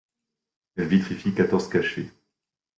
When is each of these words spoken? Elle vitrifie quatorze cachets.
Elle 0.77 0.87
vitrifie 0.87 1.31
quatorze 1.35 1.69
cachets. 1.69 2.09